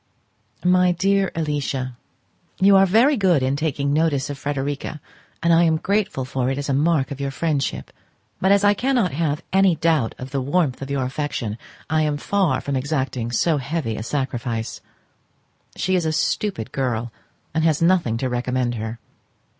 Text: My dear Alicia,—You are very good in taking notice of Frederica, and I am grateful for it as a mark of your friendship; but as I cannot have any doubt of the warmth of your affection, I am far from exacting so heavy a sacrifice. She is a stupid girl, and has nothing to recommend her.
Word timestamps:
My 0.65 0.93
dear 0.93 1.31
Alicia,—You 1.35 2.75
are 2.75 2.87
very 2.87 3.15
good 3.15 3.43
in 3.43 3.55
taking 3.55 3.93
notice 3.93 4.31
of 4.31 4.37
Frederica, 4.39 4.99
and 5.43 5.53
I 5.53 5.63
am 5.65 5.77
grateful 5.77 6.25
for 6.25 6.49
it 6.49 6.57
as 6.57 6.67
a 6.69 6.73
mark 6.73 7.11
of 7.11 7.21
your 7.21 7.29
friendship; 7.29 7.91
but 8.39 8.51
as 8.51 8.63
I 8.63 8.73
cannot 8.73 9.11
have 9.11 9.43
any 9.53 9.75
doubt 9.75 10.15
of 10.17 10.31
the 10.31 10.41
warmth 10.41 10.81
of 10.81 10.89
your 10.89 11.03
affection, 11.03 11.55
I 11.87 12.01
am 12.01 12.17
far 12.17 12.61
from 12.61 12.75
exacting 12.75 13.29
so 13.29 13.57
heavy 13.57 13.95
a 13.95 14.01
sacrifice. 14.01 14.81
She 15.75 15.93
is 15.93 16.07
a 16.07 16.11
stupid 16.11 16.71
girl, 16.71 17.11
and 17.53 17.63
has 17.63 17.79
nothing 17.79 18.17
to 18.17 18.27
recommend 18.27 18.73
her. 18.73 18.97